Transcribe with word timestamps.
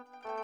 Música 0.00 0.39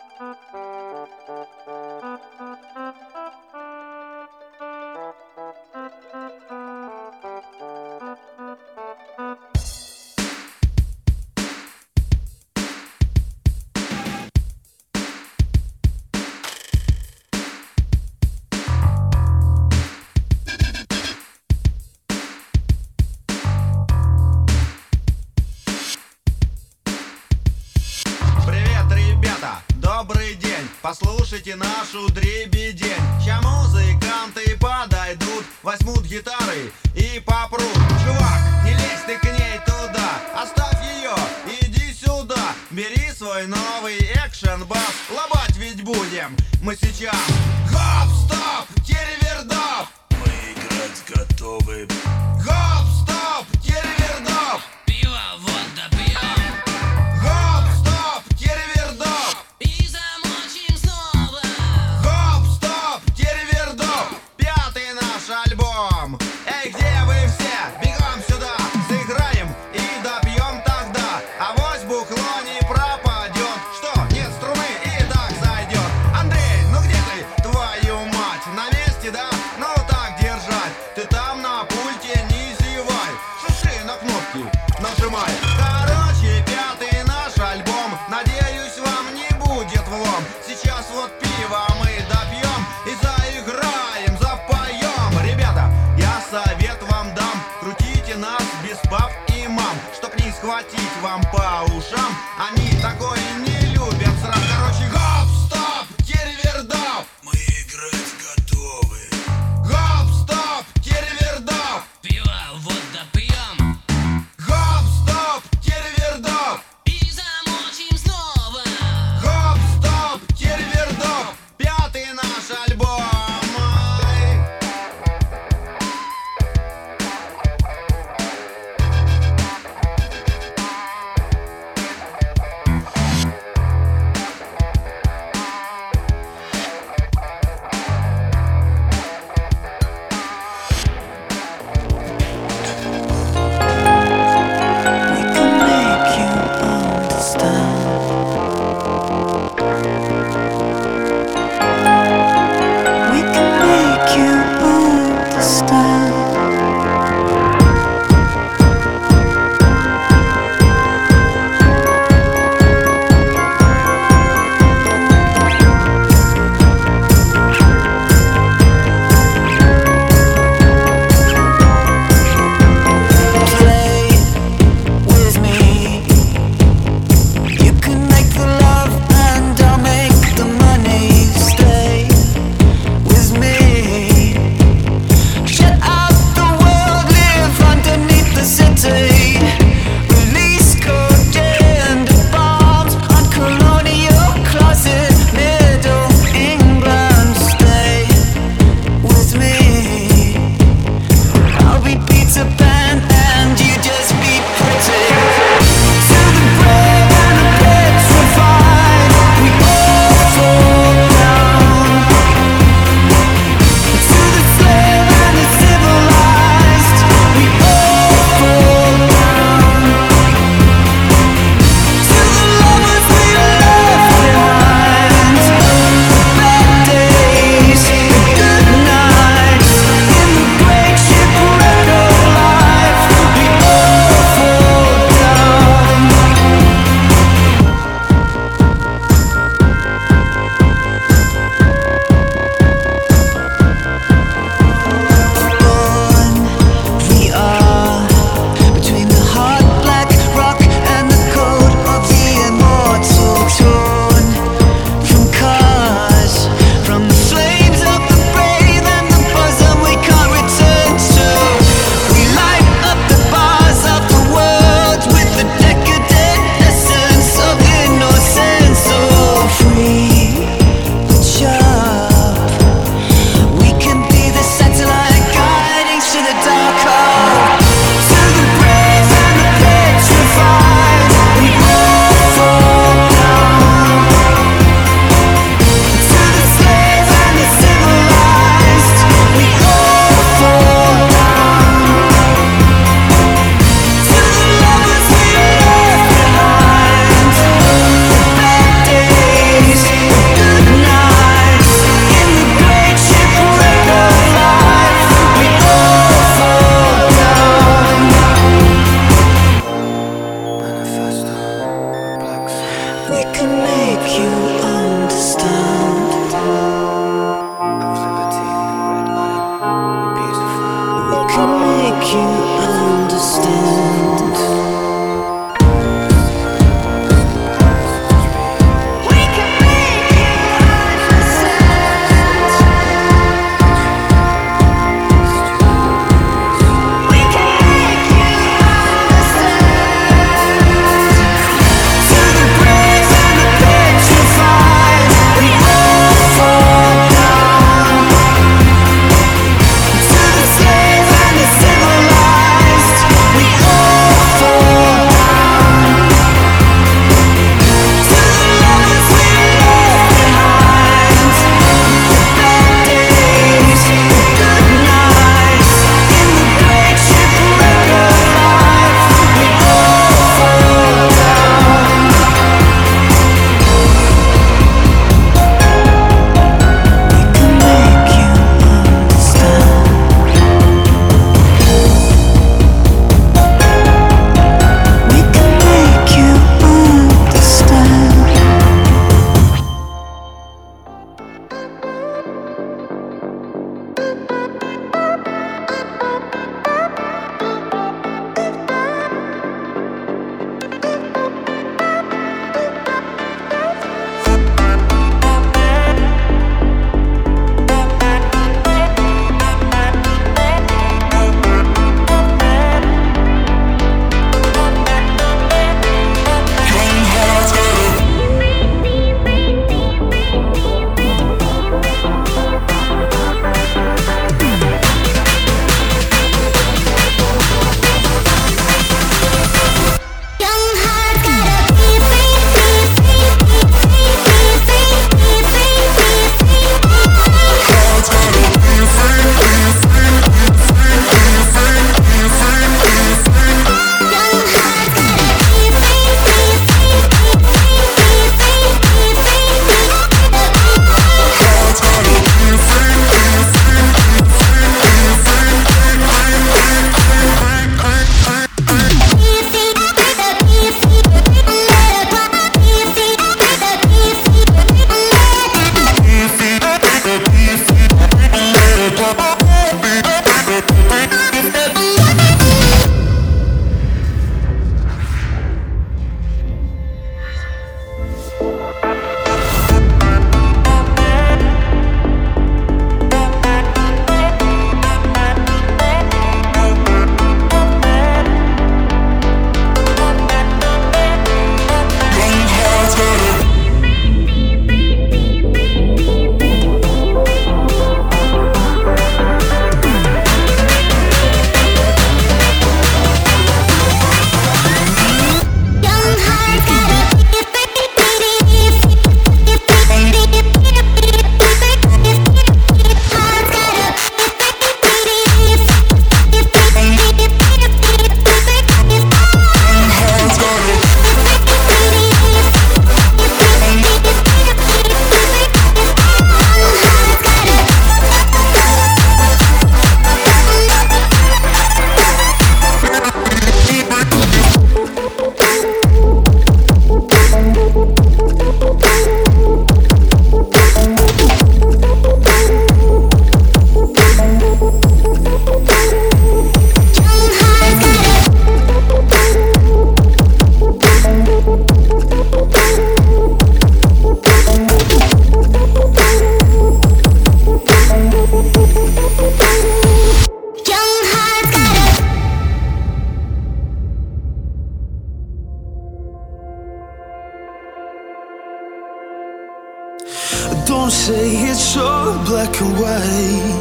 Don't 570.87 570.93
say 570.93 571.50
it's 571.50 571.76
all 571.76 572.14
black 572.26 572.61
and 572.61 572.73
white. 572.78 573.59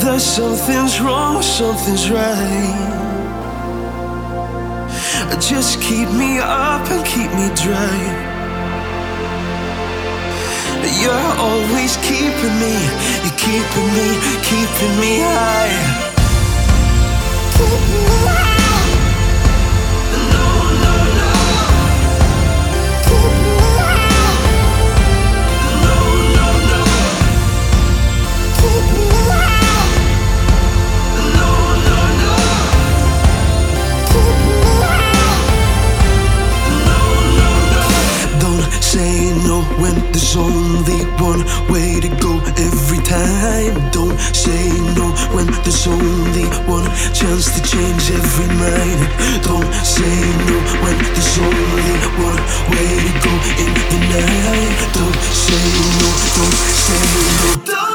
There's 0.00 0.22
something's 0.24 0.98
wrong, 1.02 1.42
something's 1.42 2.08
right. 2.10 2.90
Just 5.38 5.82
keep 5.82 6.08
me 6.12 6.38
up 6.38 6.90
and 6.90 7.04
keep 7.04 7.30
me 7.40 7.50
dry. 7.62 7.98
You're 11.02 11.32
always 11.46 11.98
keeping 11.98 12.56
me, 12.64 12.74
you're 13.22 13.38
keeping 13.44 13.90
me, 13.98 14.08
keeping 14.48 14.94
me 14.98 15.12
high. 15.28 15.72
Keep 17.52 17.68
me 17.68 18.02
high. 18.24 18.43
One 40.36 41.44
way 41.70 42.00
to 42.00 42.08
go 42.20 42.40
every 42.58 42.98
time. 43.04 43.74
Don't 43.90 44.18
say 44.34 44.70
no 44.98 45.06
when 45.34 45.46
there's 45.62 45.86
only 45.86 46.46
one 46.66 46.86
chance 47.14 47.46
to 47.54 47.60
change 47.62 48.10
every 48.10 48.48
mind. 48.58 49.00
Don't 49.44 49.70
say 49.84 50.16
no 50.48 50.56
when 50.82 50.98
there's 51.14 51.38
only 51.38 51.94
one 52.18 52.42
way 52.70 52.90
to 53.06 53.12
go 53.24 53.32
in 53.62 53.72
the 53.90 54.00
night. 54.10 54.78
Don't 54.94 55.18
say 55.44 55.64
no, 56.00 56.10
don't 56.36 56.56
say 56.82 57.02
no. 57.38 57.64
Don't 57.64 57.93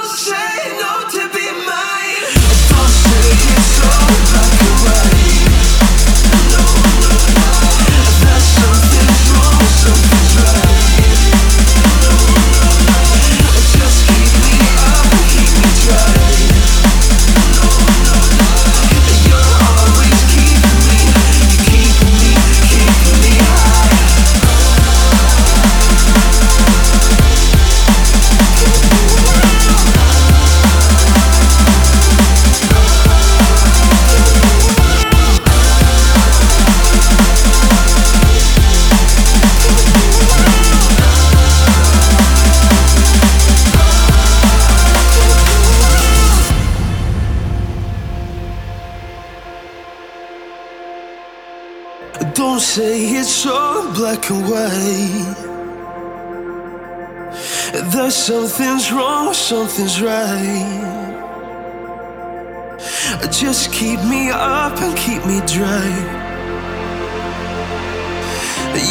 say 52.79 53.01
it's 53.19 53.29
so 53.29 53.91
black 53.93 54.29
and 54.29 54.43
white. 54.49 55.35
That 57.91 58.11
something's 58.13 58.89
wrong, 58.93 59.33
something's 59.33 60.01
right. 60.01 61.11
Just 63.41 63.73
keep 63.73 63.99
me 64.13 64.21
up 64.29 64.75
and 64.85 64.95
keep 65.05 65.21
me 65.25 65.37
dry. 65.55 65.91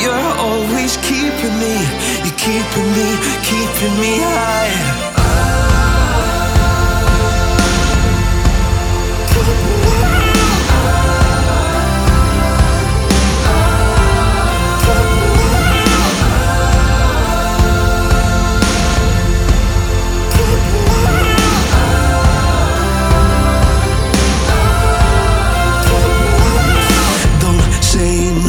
You're 0.02 0.33
always 0.47 0.92
keeping 1.09 1.57
me, 1.62 1.76
you're 2.25 2.40
keeping 2.47 2.90
me, 2.97 3.09
keeping 3.49 3.95
me 4.02 4.12
high. 4.21 5.17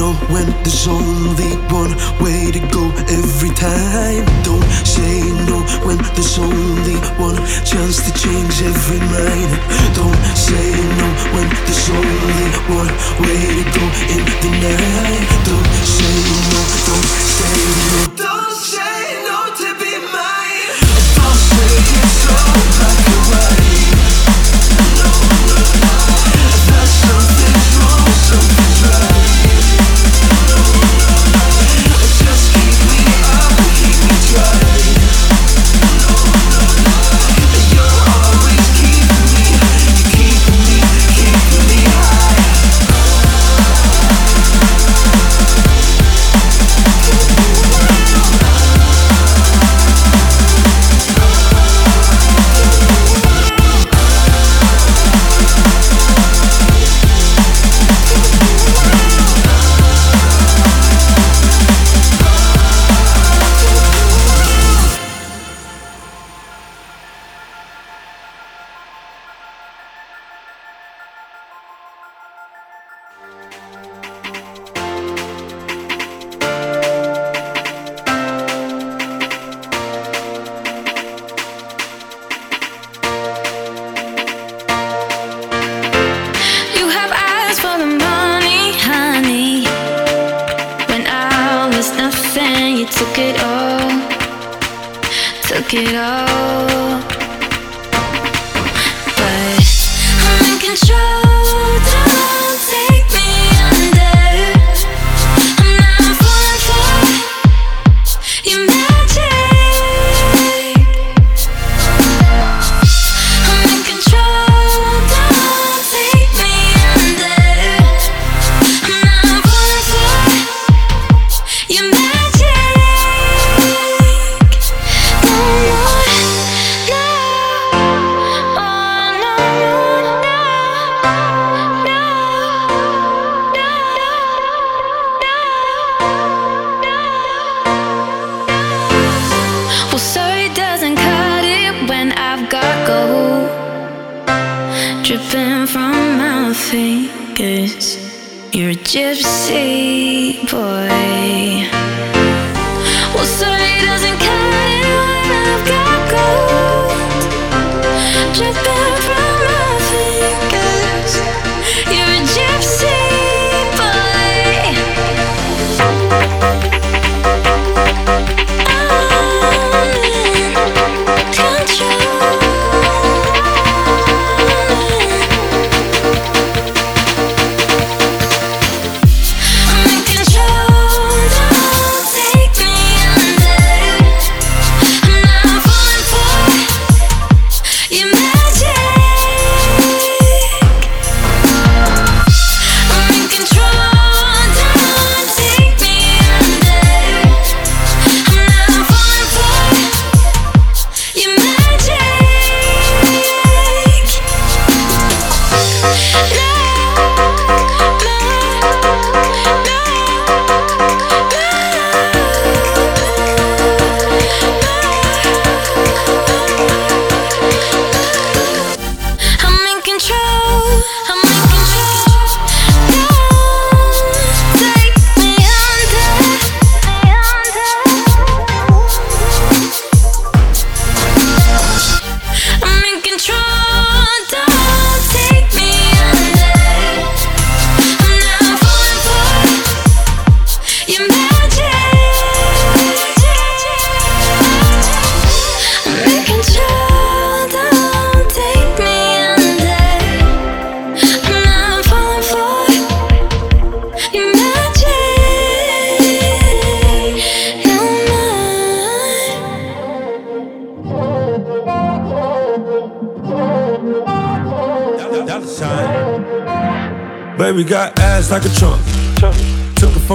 No 0.10 0.16
when 0.34 0.46
there's 0.64 0.88
only 0.88 1.54
one 1.70 1.94
way 2.22 2.52
to 2.52 2.60
go 2.72 2.84
every 3.10 3.50
time. 3.56 4.26
Don't 4.44 4.64
say 4.86 5.22
no 5.50 5.58
when 5.86 5.98
there's 6.16 6.38
only 6.40 6.98
one 7.18 7.38
chance 7.66 7.98
to 8.06 8.12
change 8.14 8.56
every 8.62 9.00
mind. 9.00 9.52
Don't 9.96 10.22
say 10.36 10.70
no 11.00 11.08
when 11.34 11.48
there's 11.66 11.90
only 11.90 12.50
one 12.80 12.92
way 13.24 13.42
to 13.58 13.66
go 13.78 13.86
in 14.14 14.24
the 14.44 14.52
night. 14.66 15.30
Don't 15.48 15.70
say 15.96 16.18
no, 16.52 16.62
don't 16.88 17.10
say 17.38 17.58
no. 17.90 18.16
Don't 18.16 18.49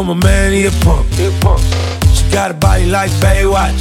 Took 0.05 0.13
it 0.13 0.17
from 0.17 0.23
a 0.23 0.27
man, 0.27 0.53
he 0.53 0.67
a 0.67 0.71
punk. 0.85 1.07
She 2.13 2.31
got 2.31 2.51
a 2.51 2.55
body 2.55 2.87
like 2.87 3.11
Baywatch. 3.23 3.81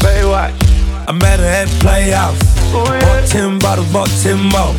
I 1.06 1.12
met 1.12 1.40
her 1.40 1.46
at 1.46 1.68
Playhouse. 1.82 2.40
Bought 2.72 3.28
10 3.28 3.60
bottles, 3.60 3.92
bought 3.92 4.10
10 4.22 4.40
more. 4.48 4.74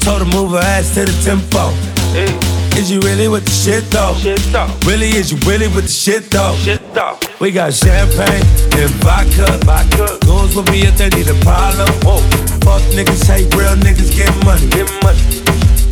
Told 0.00 0.20
her 0.20 0.28
move 0.36 0.52
her 0.52 0.58
ass 0.58 0.94
to 0.94 1.04
the 1.04 1.12
tempo. 1.24 1.72
Is 2.76 2.90
you 2.90 3.00
really 3.00 3.28
with 3.28 3.44
the 3.44 3.50
shit 3.50 3.84
though? 3.90 4.14
Really, 4.86 5.08
is 5.08 5.32
you 5.32 5.38
really 5.48 5.68
with 5.68 5.84
the 5.84 5.90
shit 5.90 6.30
though? 6.30 6.54
We 7.40 7.50
got 7.50 7.72
champagne 7.72 8.44
and 8.76 8.90
vodka. 9.00 9.58
Goons 10.26 10.54
will 10.54 10.64
be 10.64 10.82
if 10.82 10.98
they 10.98 11.08
need 11.10 11.28
a 11.28 11.38
problem. 11.40 11.88
Fuck 12.60 12.82
niggas, 12.92 13.24
hate 13.26 13.54
real 13.54 13.76
niggas, 13.76 14.12
get 14.14 14.32
money. 14.44 14.68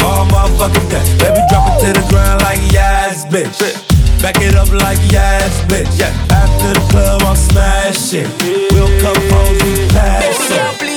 All 0.05 0.26
motherfucking 0.26 0.90
day. 0.90 1.05
Baby, 1.18 1.40
drop 1.48 1.81
it 1.81 1.87
to 1.87 1.92
the 2.00 2.07
ground 2.11 2.42
like 2.42 2.61
yes, 2.72 3.24
bitch. 3.26 3.91
Back 4.22 4.37
it 4.40 4.54
up 4.54 4.70
like 4.70 4.98
yes, 5.11 5.64
bitch. 5.64 6.00
After 6.30 6.74
the 6.74 6.87
club, 6.90 7.22
I'm 7.22 7.35
smashing. 7.35 8.30
We'll 8.70 8.87
come 9.00 9.20
home, 9.30 9.54
we 9.54 9.88
pass 9.88 10.80
it. 10.80 10.91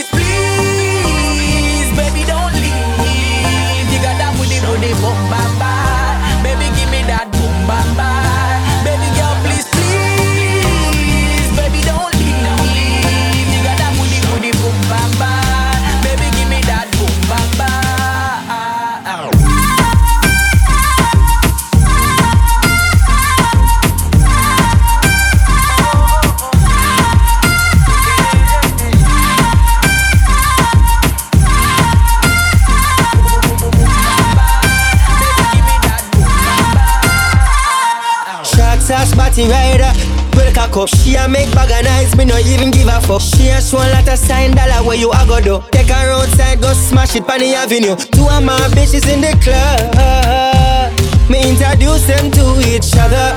Body 39.16 39.48
rider. 39.48 39.92
Well 40.36 40.54
cock 40.54 40.76
up. 40.78 40.90
She 40.90 41.16
a 41.16 41.28
make 41.28 41.52
bag 41.56 41.72
of 41.72 41.84
nice, 41.86 42.16
me 42.16 42.26
no 42.26 42.38
even 42.38 42.72
give 42.72 42.88
a 42.88 43.00
fuck. 43.02 43.22
She 43.22 43.50
a 43.50 43.62
show 43.62 43.78
a 43.78 43.88
lot 43.94 44.08
of 44.08 44.20
sign 44.20 44.52
dollar 44.52 44.86
where 44.86 44.98
you 44.98 45.12
a 45.12 45.26
go 45.26 45.40
do. 45.40 45.64
Take 45.72 45.88
her 45.88 46.12
outside, 46.12 46.62
go 46.62 46.74
smash 46.74 47.16
it 47.16 47.30
on 47.30 47.40
the 47.40 47.56
avenue. 47.56 47.96
Two 47.96 48.28
of 48.28 48.44
my 48.44 48.60
bitches 48.76 49.08
in 49.08 49.22
the 49.22 49.32
club. 49.40 50.92
Me 51.30 51.50
introduce 51.50 52.06
them 52.06 52.30
to 52.32 52.60
each 52.68 52.94
other, 52.98 53.34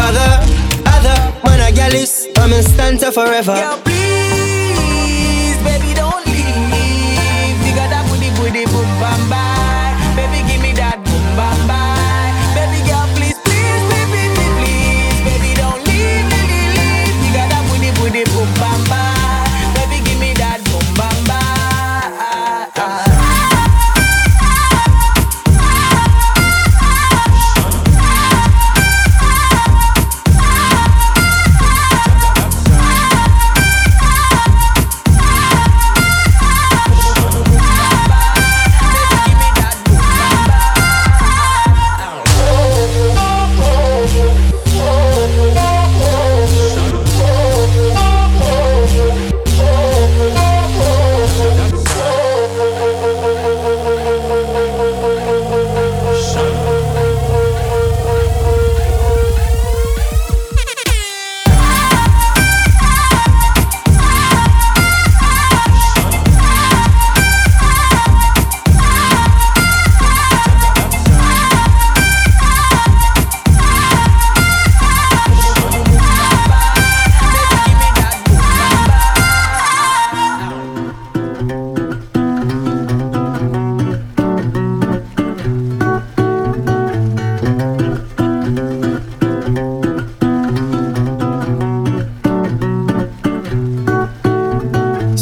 other, 0.00 0.30
other. 0.86 1.18
Man 1.44 1.60
a 1.60 1.70
gal 1.74 1.94
is, 1.94 2.26
I'm 2.36 2.52
in 2.52 2.62
stanza 2.62 3.12
forever. 3.12 3.54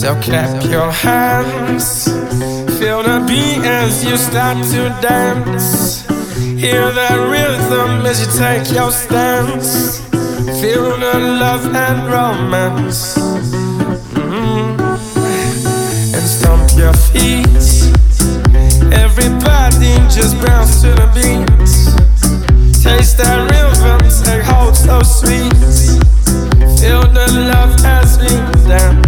So 0.07 0.15
clap 0.21 0.63
your 0.71 0.93
hands, 0.93 2.05
feel 2.79 3.03
the 3.03 3.25
beat 3.27 3.67
as 3.67 4.05
you 4.05 4.17
start 4.17 4.57
to 4.71 4.97
dance. 5.03 6.07
Hear 6.37 6.93
the 6.93 7.27
rhythm 7.29 8.07
as 8.07 8.21
you 8.21 8.29
take 8.39 8.71
your 8.73 8.93
stance. 8.93 9.99
Feel 10.61 10.97
the 10.97 11.19
love 11.43 11.67
and 11.75 12.07
romance. 12.07 13.19
Mhm. 14.15 14.79
And 16.15 16.29
stomp 16.37 16.71
your 16.79 16.95
feet. 17.11 17.67
Everybody 19.05 19.93
just 20.17 20.41
bounce 20.41 20.83
to 20.83 20.91
the 21.01 21.09
beat. 21.17 21.67
Taste 22.81 23.19
that 23.19 23.39
rhythm, 23.51 24.03
take 24.23 24.45
hold 24.45 24.77
so 24.77 25.03
sweet. 25.03 25.67
Feel 26.79 27.03
the 27.19 27.27
love 27.51 27.75
as 27.85 28.19
we 28.21 28.31
dance. 28.69 29.06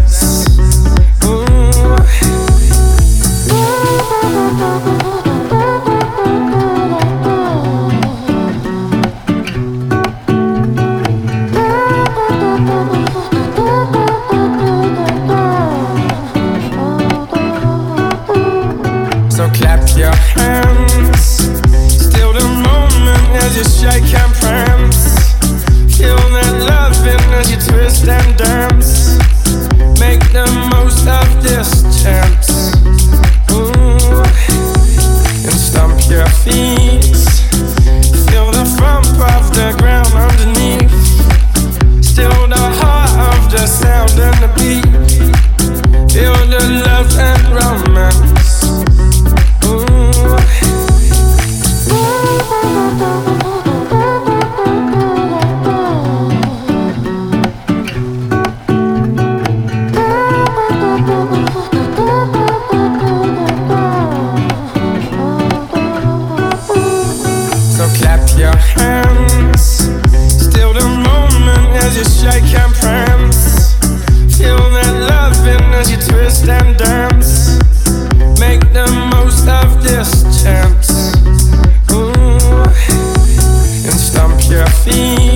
see. 84.91 85.28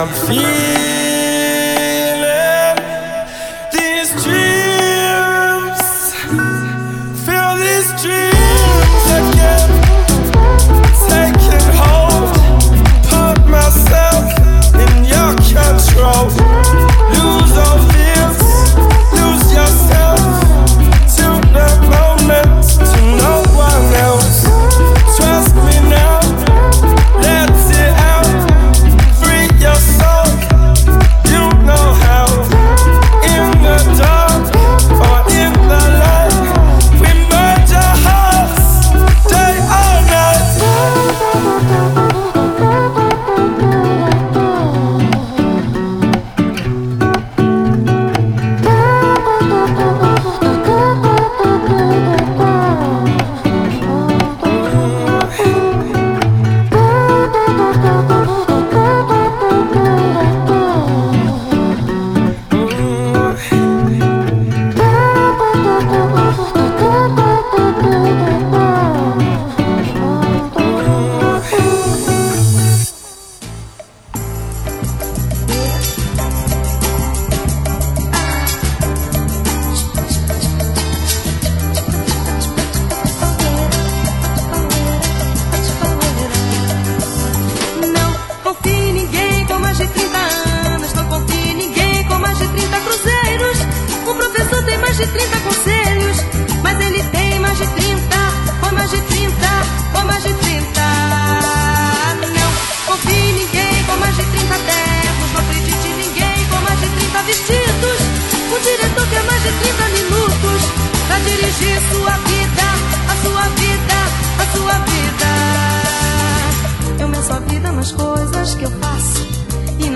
I'm 0.00 0.08
feeling 0.08 0.40
this 3.70 4.24
dreams. 4.24 4.49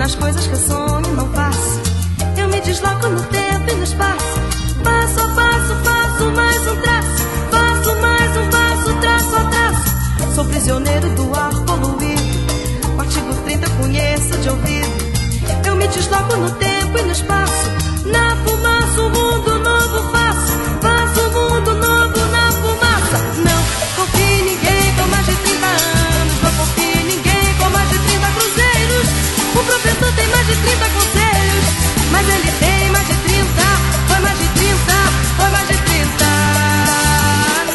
nas 0.05 0.13
coisas 0.13 0.45
que 0.45 0.55
sonho 0.55 1.15
não 1.15 1.27
faço. 1.33 1.81
Eu 2.37 2.47
me 2.47 2.61
desloco 2.61 3.07
no 3.07 3.23
tempo 3.23 3.71
e 3.71 3.73
no 3.73 3.83
espaço. 3.83 4.39
Passo 4.83 5.19
a 5.19 5.27
passo, 5.29 5.75
faço 5.83 6.31
mais 6.31 6.67
um 6.67 6.75
traço. 6.75 7.23
Faço 7.49 8.01
mais 8.01 8.37
um 8.37 8.49
passo, 8.51 8.99
traço 9.01 9.35
a 9.35 9.43
traço. 9.45 10.35
Sou 10.35 10.45
prisioneiro 10.45 11.09
do 11.15 11.33
ar 11.33 11.49
poluído. 11.65 12.21
O 12.95 13.01
artigo 13.01 13.33
30 13.45 13.67
conheço 13.81 14.37
de 14.37 14.49
ouvido. 14.49 15.65
Eu 15.65 15.75
me 15.75 15.87
desloco 15.87 16.35
no 16.37 16.51
tempo 16.51 16.99
e 16.99 17.01
no 17.01 17.11
espaço. 17.11 17.71
Na 18.05 18.35
30 30.57 30.89
conselhos, 30.89 31.65
mas 32.11 32.27
ele 32.29 32.51
tem 32.59 32.89
mais 32.91 33.07
de 33.07 33.15
30. 33.15 33.47
Foi 34.07 34.19
mais 34.19 34.37
de 34.37 34.47
30, 34.47 34.93
foi 35.37 35.49
mais 35.49 35.67
de 35.67 35.77
30. 35.77 36.25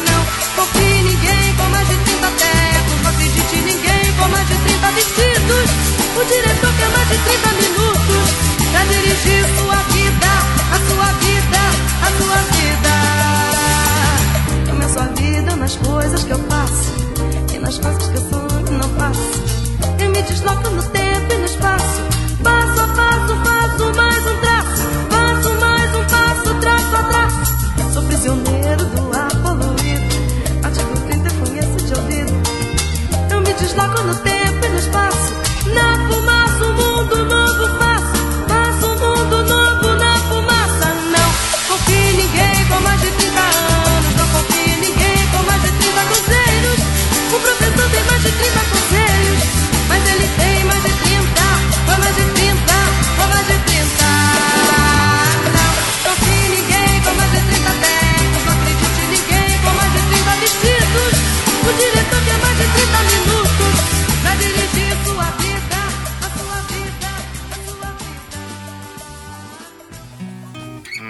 Não 0.09 0.21
confie 0.55 1.03
ninguém 1.03 1.55
com 1.55 1.63
mais 1.69 1.87
de 1.87 1.95
30 1.95 2.27
tetos. 2.27 3.01
Não 3.03 3.09
acredite 3.09 3.55
ninguém 3.57 4.13
com 4.17 4.27
mais 4.29 4.47
de 4.47 4.55
30 4.55 4.91
vestidos. 4.91 5.69
O 6.15 6.23
diretor 6.25 6.73
quer 6.77 6.89
mais 6.89 7.07
de 7.09 7.17
30 7.17 7.53
minutos 7.63 8.29
pra 8.71 8.83
dirigir 8.85 9.45
sua 9.57 9.80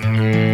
Mm-hmm. 0.01 0.50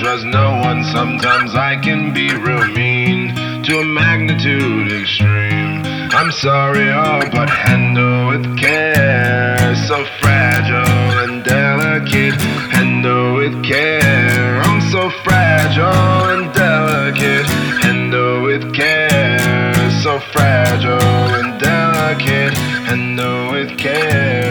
trust 0.00 0.24
no 0.26 0.60
one. 0.60 0.84
Sometimes 0.84 1.54
I 1.54 1.76
can 1.76 2.12
be 2.14 2.28
real 2.32 2.66
mean 2.68 3.34
to 3.64 3.80
a 3.80 3.84
magnitude 3.84 4.92
extreme. 4.92 5.82
I'm 6.18 6.30
sorry, 6.30 6.88
oh, 6.90 7.20
but 7.32 7.50
handle 7.50 8.28
with 8.28 8.46
care. 8.58 9.74
So 9.88 10.04
fragile 10.20 11.12
and 11.24 11.44
delicate, 11.44 12.40
handle 12.70 13.34
with 13.34 13.62
care. 13.64 14.60
I'm 14.66 14.80
so 14.92 15.10
fragile 15.24 16.18
and 16.32 16.52
delicate, 16.54 17.46
handle 17.82 18.42
with 18.42 18.72
care. 18.74 19.90
So 20.02 20.20
fragile 20.32 21.34
and 21.38 21.60
delicate, 21.60 22.54
handle 22.86 23.52
with 23.52 23.76
care. 23.78 24.47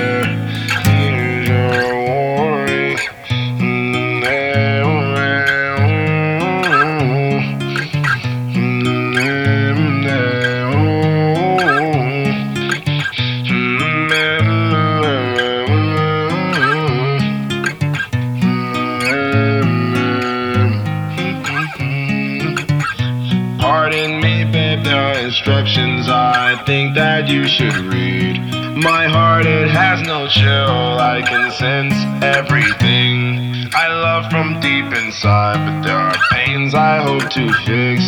That 26.97 27.29
you 27.29 27.47
should 27.47 27.77
read. 27.93 28.41
My 28.75 29.05
heart, 29.07 29.45
it 29.45 29.69
has 29.69 30.01
no 30.01 30.27
chill, 30.27 30.97
I 30.97 31.21
can 31.21 31.51
sense 31.51 31.93
everything. 32.23 33.69
I 33.71 33.87
love 33.87 34.31
from 34.31 34.59
deep 34.59 34.91
inside, 34.97 35.61
but 35.61 35.85
there 35.85 35.95
are 35.95 36.17
pains 36.31 36.73
I 36.73 36.97
hope 36.97 37.29
to 37.37 37.53
fix. 37.69 38.01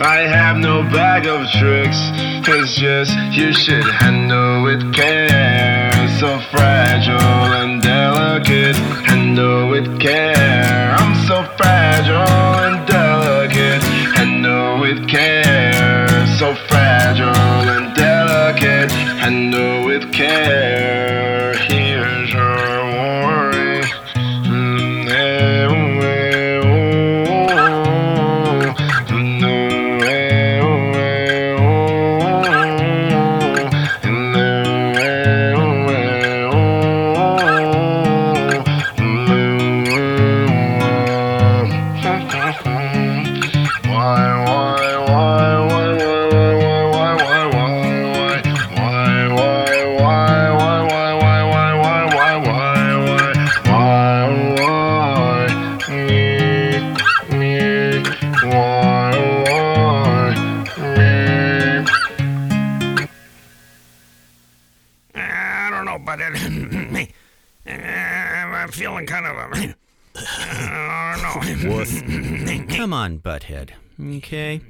I 0.00 0.24
have 0.24 0.56
no 0.56 0.82
bag 0.84 1.26
of 1.26 1.50
tricks, 1.52 2.00
it's 2.48 2.76
just 2.76 3.12
you 3.36 3.52
should 3.52 3.84
handle 3.84 4.62
with 4.62 4.94
care. 4.94 5.92
So 6.18 6.40
fragile 6.50 7.20
and 7.60 7.82
delicate, 7.82 8.76
handle 9.04 9.68
with 9.68 10.00
care. 10.00 10.96
I'm 10.96 11.14
so 11.28 11.44
fragile 11.58 12.49
handle 19.30 19.84
with 19.84 20.12
care. 20.12 20.99
Okay. 74.16 74.60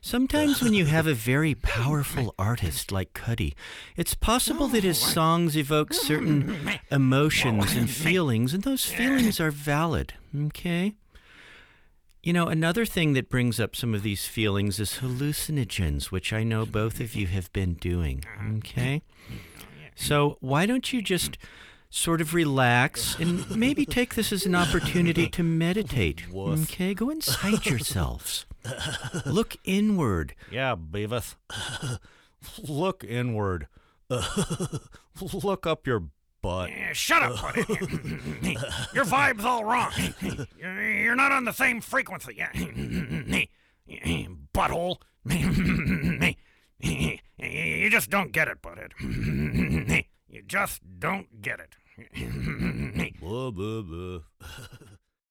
Sometimes 0.00 0.62
when 0.62 0.74
you 0.74 0.86
have 0.86 1.06
a 1.06 1.14
very 1.14 1.54
powerful 1.54 2.34
artist 2.38 2.92
like 2.92 3.12
Cudi, 3.14 3.54
it's 3.96 4.14
possible 4.14 4.68
that 4.68 4.84
his 4.84 4.98
songs 4.98 5.56
evoke 5.56 5.92
certain 5.92 6.78
emotions 6.90 7.74
and 7.74 7.88
feelings, 7.88 8.54
and 8.54 8.62
those 8.62 8.84
feelings 8.84 9.40
are 9.40 9.50
valid. 9.50 10.14
Okay. 10.46 10.94
You 12.22 12.34
know, 12.34 12.48
another 12.48 12.84
thing 12.84 13.14
that 13.14 13.30
brings 13.30 13.58
up 13.58 13.74
some 13.74 13.94
of 13.94 14.02
these 14.02 14.26
feelings 14.26 14.78
is 14.78 14.98
hallucinogens, 15.00 16.06
which 16.06 16.32
I 16.32 16.44
know 16.44 16.66
both 16.66 17.00
of 17.00 17.14
you 17.14 17.26
have 17.28 17.50
been 17.52 17.74
doing. 17.74 18.24
Okay. 18.58 19.02
So 19.94 20.36
why 20.40 20.66
don't 20.66 20.92
you 20.92 21.00
just 21.00 21.38
sort 21.88 22.20
of 22.20 22.34
relax 22.34 23.18
and 23.18 23.50
maybe 23.56 23.84
take 23.84 24.14
this 24.14 24.32
as 24.32 24.46
an 24.46 24.54
opportunity 24.54 25.28
to 25.28 25.42
meditate? 25.42 26.24
Okay, 26.34 26.94
go 26.94 27.10
inside 27.10 27.66
yourselves. 27.66 28.46
Look 29.26 29.56
inward. 29.64 30.34
Yeah, 30.50 30.76
Beavis. 30.76 31.34
Look 32.68 33.04
inward. 33.04 33.68
Look 35.32 35.66
up 35.66 35.86
your 35.86 36.04
butt. 36.42 36.70
Yeah, 36.70 36.92
shut 36.92 37.22
up, 37.22 37.40
buddy. 37.40 37.60
Your 38.94 39.04
vibe's 39.04 39.44
all 39.44 39.64
wrong. 39.64 39.92
You're 40.58 41.16
not 41.16 41.32
on 41.32 41.44
the 41.44 41.52
same 41.52 41.80
frequency. 41.80 42.42
Butthole. 44.54 44.96
You 47.42 47.90
just 47.90 48.10
don't 48.10 48.32
get 48.32 48.48
it, 48.48 48.62
butthead. 48.62 50.04
You 50.28 50.42
just 50.46 50.80
don't 50.98 51.42
get 51.42 51.60
it. 51.60 51.76
Blah, 53.20 53.50
blah, 53.50 53.82
blah. 53.82 54.20